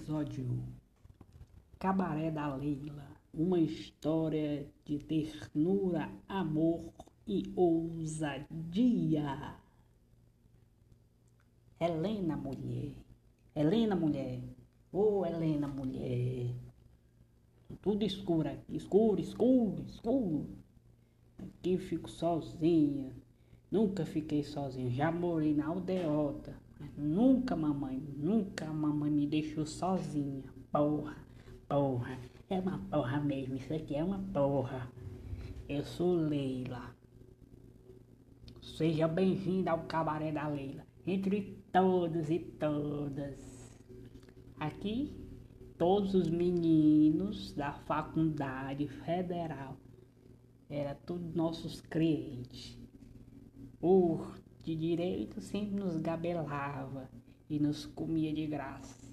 [0.00, 0.64] Episódio
[1.78, 6.90] Cabaré da Leila Uma história de ternura, amor
[7.28, 8.48] e ousadia.
[11.78, 12.94] Helena, mulher.
[13.54, 14.40] Helena, mulher.
[14.90, 16.54] Ô, oh, Helena, mulher.
[17.82, 18.76] Tudo escuro aqui.
[18.76, 20.48] Escuro, escuro, escuro.
[21.38, 23.14] Aqui fico sozinha.
[23.70, 24.90] Nunca fiquei sozinha.
[24.90, 26.58] Já morei na aldeota.
[26.96, 30.44] Nunca, mamãe, nunca a mamãe me deixou sozinha.
[30.70, 31.16] Porra,
[31.68, 32.18] porra,
[32.48, 34.90] é uma porra mesmo, isso aqui é uma porra.
[35.68, 36.94] Eu sou Leila.
[38.60, 43.80] Seja bem-vinda ao cabaré da Leila, entre todos e todas.
[44.58, 45.14] Aqui,
[45.78, 49.76] todos os meninos da faculdade federal
[50.68, 52.78] era tudo nossos clientes.
[53.80, 57.08] Por de direito sempre nos gabelava
[57.48, 59.10] e nos comia de graça.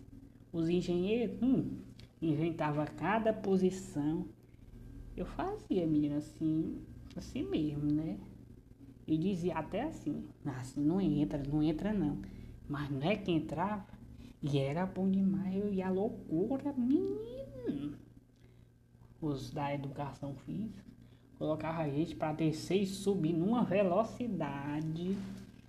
[0.52, 1.78] Os engenheiros hum,
[2.22, 4.26] inventavam cada posição.
[5.16, 6.80] Eu fazia, menina, assim,
[7.16, 8.18] assim mesmo, né?
[9.08, 12.22] E dizia até assim, assim, não entra, não entra não.
[12.68, 13.88] Mas não é que entrava.
[14.42, 17.98] E era bom demais, eu ia loucura, menino.
[19.20, 20.86] Os da educação física
[21.38, 25.18] colocava a gente para descer e subir numa velocidade.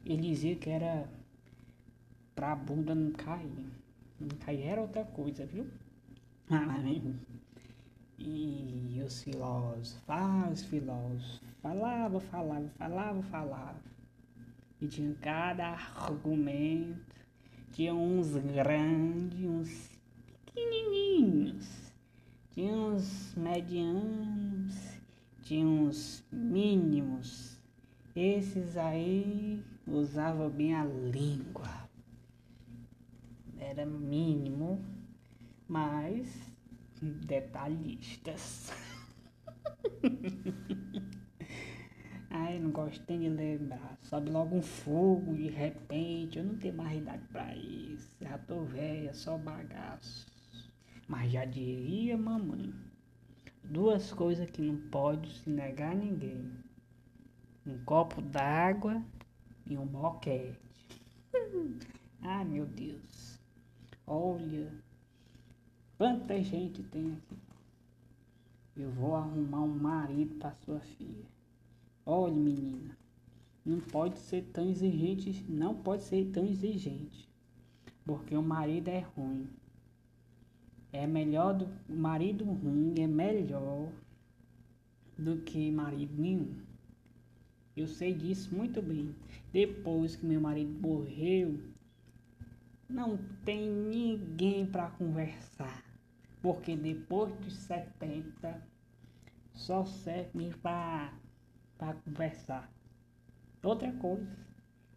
[0.04, 1.08] Ele dizia que era
[2.34, 3.66] pra bunda não cair.
[4.20, 5.66] Não cair era outra coisa, viu?
[6.50, 6.78] Ah,
[8.18, 13.82] e os filósofos, ah, os filósofos, falava, falava, falava, falava.
[14.80, 17.14] E tinha cada argumento,
[17.72, 19.90] tinha uns grandes, uns
[20.46, 21.92] pequenininhos,
[22.50, 24.74] tinha uns medianos,
[25.42, 27.56] tinha uns mínimos.
[28.16, 31.88] Esses aí usavam bem a língua.
[33.58, 34.84] Era mínimo,
[35.66, 36.52] mas
[37.00, 38.72] detalhistas.
[42.30, 43.96] Ai, não gosto nem de lembrar.
[44.02, 46.38] Sobe logo um fogo de repente.
[46.38, 48.10] Eu não tenho mais idade pra isso.
[48.20, 50.26] Já tô velha, só bagaço.
[51.06, 52.72] Mas já diria mamãe.
[53.64, 56.50] Duas coisas que não pode se negar a ninguém.
[57.66, 59.02] Um copo d'água
[59.76, 60.58] um boquete.
[62.22, 63.38] ah, meu Deus.
[64.06, 64.72] Olha,
[65.98, 67.36] quanta gente tem aqui.
[68.76, 71.26] Eu vou arrumar um marido para sua filha.
[72.06, 72.96] Olha, menina,
[73.66, 77.28] não pode ser tão exigente, não pode ser tão exigente,
[78.06, 79.48] porque o marido é ruim
[80.92, 83.92] é melhor do marido ruim é melhor
[85.18, 86.54] do que marido nenhum.
[87.80, 89.14] Eu sei disso muito bem.
[89.52, 91.60] Depois que meu marido morreu,
[92.88, 95.84] não tem ninguém para conversar.
[96.40, 98.62] Porque depois dos 70
[99.52, 101.12] só serve para
[102.04, 102.70] conversar.
[103.62, 104.26] Outra coisa,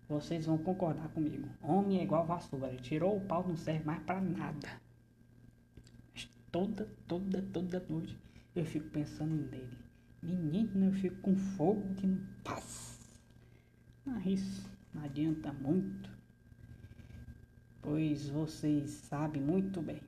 [0.08, 1.50] vocês vão concordar comigo.
[1.62, 2.76] Homem é igual vassoura.
[2.78, 4.82] Tirou o pau, não serve mais para nada
[6.52, 8.18] toda, toda, toda noite
[8.56, 9.78] eu fico pensando nele.
[10.22, 13.00] Menino, eu fico com fogo que não passa.
[14.06, 16.10] Mas isso não adianta muito.
[17.82, 20.02] Pois vocês sabem muito bem.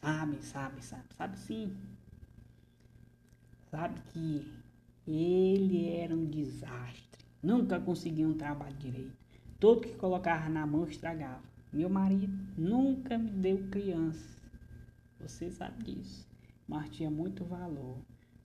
[0.00, 1.76] Sabe, sabe, sabe, sabe sim.
[3.70, 4.50] Sabe que
[5.06, 7.24] ele era um desastre.
[7.42, 9.12] Nunca conseguia um trabalho direito.
[9.60, 11.42] Tudo que colocava na mão estragava.
[11.72, 14.40] Meu marido nunca me deu criança.
[15.20, 16.26] Você sabe disso.
[16.66, 17.98] Mas tinha muito valor.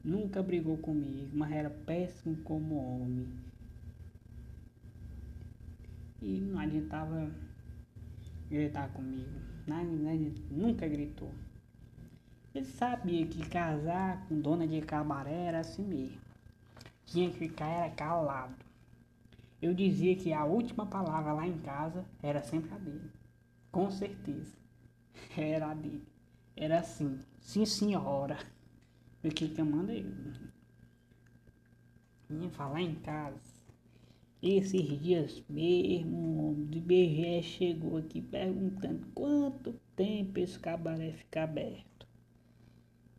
[0.08, 3.28] Nunca brigou comigo, mas era péssimo como homem.
[6.22, 7.30] E não adiantava
[8.50, 9.38] gritar comigo.
[9.68, 10.16] Não, não,
[10.50, 11.30] nunca gritou.
[12.56, 16.22] Ele sabia que casar com dona de cabaré era assim mesmo.
[17.06, 18.56] Tinha que ficar era calado.
[19.62, 23.12] Eu dizia que a última palavra lá em casa era sempre a dele.
[23.70, 24.56] Com certeza.
[25.36, 26.08] Era a dele.
[26.56, 28.38] Era assim, sim senhora.
[29.28, 30.06] O que que eu mandei?
[32.30, 33.42] Vinha falar em casa.
[34.42, 42.08] Esses dias mesmo, o IBGE chegou aqui perguntando quanto tempo esse cabaré fica aberto.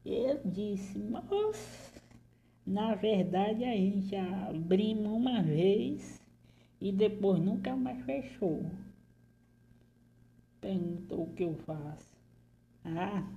[0.03, 2.01] Eu disse, moça,
[2.67, 6.27] na verdade a gente abrimos uma vez
[6.81, 8.65] e depois nunca mais fechou.
[10.59, 12.17] Perguntou o que eu faço.
[12.83, 13.29] Ah,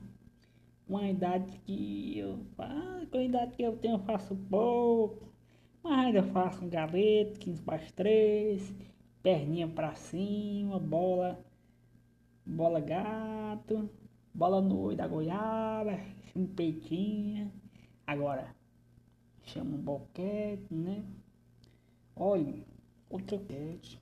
[0.92, 5.32] com a idade que eu ah, com a idade que eu tenho eu faço pouco,
[5.82, 8.76] mas ainda faço um galeto, 15 para 3,
[9.24, 11.40] perninha para cima, bola,
[12.46, 13.90] bola gato,
[14.34, 15.98] bola no da goiaba,
[16.34, 17.50] chumpetinha.
[18.06, 18.54] Agora,
[19.44, 21.06] chama um boquete, né?
[22.18, 22.66] Olha,
[23.10, 23.98] outra quete.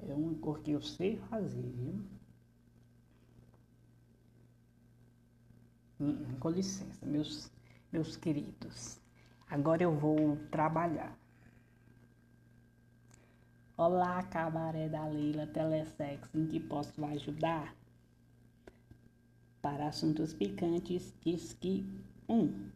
[0.00, 2.04] É uma cor que eu sei fazer, viu?
[6.40, 7.50] Com licença, meus,
[7.90, 9.00] meus queridos.
[9.48, 11.16] Agora eu vou trabalhar.
[13.76, 17.74] Olá, cabaré da Leila Telesex, em que posso ajudar?
[19.60, 21.86] Para assuntos picantes, diz que
[22.28, 22.34] 1.
[22.34, 22.70] Um,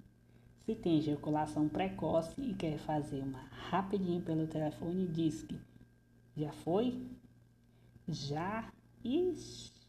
[0.65, 3.41] se tem ejaculação precoce e quer fazer uma
[3.71, 5.59] rapidinho pelo telefone, diz que
[6.37, 7.07] já foi?
[8.09, 8.73] Já?
[9.03, 9.80] Ixi.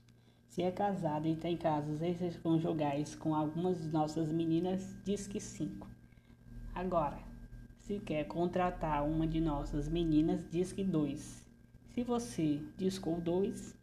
[0.51, 5.87] Se é casado e tem casos extraconjugais com algumas de nossas meninas, diz que 5.
[6.75, 7.17] Agora,
[7.77, 11.47] se quer contratar uma de nossas meninas, diz que 2.
[11.93, 13.77] Se você discou 2,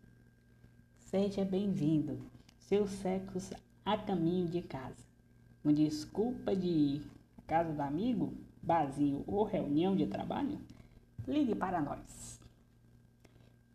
[0.99, 2.19] seja bem-vindo.
[2.59, 3.39] Seu sexo
[3.83, 5.07] a caminho de casa.
[5.65, 10.61] Uma desculpa de ir à casa do amigo, barzinho ou reunião de trabalho?
[11.27, 12.38] Ligue para nós.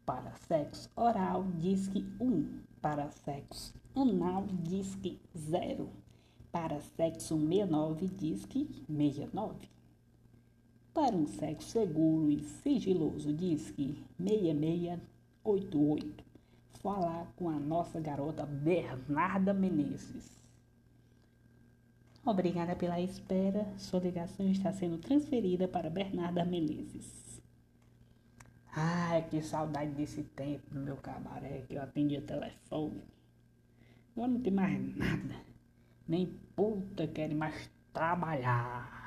[0.06, 2.60] Para sexo oral, disque 1.
[2.82, 5.90] Para sexo anal, disque 0.
[6.52, 9.70] Para sexo 69, disque 69.
[10.94, 16.22] Para um sexo seguro e sigiloso, disque 6688.
[16.82, 20.44] Falar com a nossa garota Bernarda Menezes.
[22.26, 23.66] Obrigada pela espera.
[23.78, 27.23] Sua ligação está sendo transferida para Bernarda Menezes.
[28.76, 33.04] Ai, que saudade desse tempo no meu cabaré que eu atendia telefone.
[34.16, 35.36] Agora não tem mais nada.
[36.08, 39.03] Nem puta querem mais trabalhar.